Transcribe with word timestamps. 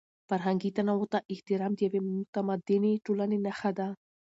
فرهنګي 0.29 0.69
تنوع 0.77 1.03
ته 1.11 1.19
احترام 1.33 1.71
د 1.75 1.79
یوې 1.87 2.01
متمدنې 2.11 2.93
ټولنې 3.05 3.37
نښه 3.45 3.71
ده. 3.77 3.87